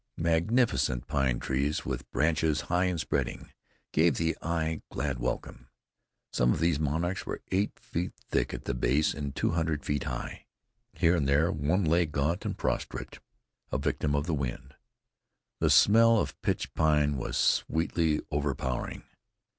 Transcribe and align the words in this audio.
Magnificent 0.17 1.05
pine 1.05 1.39
trees, 1.39 1.77
far 1.81 1.81
apart, 1.81 1.85
with 1.99 2.11
branches 2.11 2.61
high 2.61 2.85
and 2.85 2.99
spreading, 2.99 3.51
gave 3.93 4.17
the 4.17 4.35
eye 4.41 4.81
glad 4.91 5.19
welcome. 5.19 5.67
Some 6.33 6.51
of 6.51 6.59
these 6.59 6.79
monarchs 6.79 7.27
were 7.27 7.43
eight 7.51 7.77
feet 7.79 8.11
thick 8.27 8.51
at 8.51 8.65
the 8.65 8.73
base 8.73 9.13
and 9.13 9.35
two 9.35 9.51
hundred 9.51 9.85
feet 9.85 10.05
high. 10.05 10.47
Here 10.93 11.15
and 11.15 11.29
there 11.29 11.51
one 11.51 11.85
lay, 11.85 12.07
gaunt 12.07 12.45
and 12.47 12.57
prostrate, 12.57 13.19
a 13.71 13.77
victim 13.77 14.15
of 14.15 14.25
the 14.25 14.33
wind. 14.33 14.73
The 15.59 15.69
smell 15.69 16.17
of 16.17 16.41
pitch 16.41 16.73
pine 16.73 17.15
was 17.17 17.37
sweetly 17.37 18.21
overpowering. 18.31 19.03